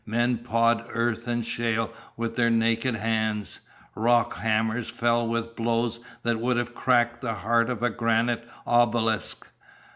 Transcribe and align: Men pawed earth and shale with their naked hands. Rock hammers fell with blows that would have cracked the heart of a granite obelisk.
Men 0.03 0.39
pawed 0.39 0.83
earth 0.89 1.27
and 1.27 1.45
shale 1.45 1.93
with 2.17 2.35
their 2.35 2.49
naked 2.49 2.95
hands. 2.95 3.59
Rock 3.93 4.37
hammers 4.37 4.89
fell 4.89 5.27
with 5.27 5.55
blows 5.55 5.99
that 6.23 6.39
would 6.39 6.57
have 6.57 6.73
cracked 6.73 7.21
the 7.21 7.35
heart 7.35 7.69
of 7.69 7.83
a 7.83 7.91
granite 7.91 8.49
obelisk. 8.65 9.45